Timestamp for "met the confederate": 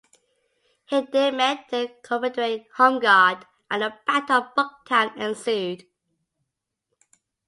1.29-2.65